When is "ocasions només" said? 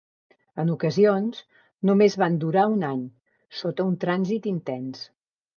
0.75-2.17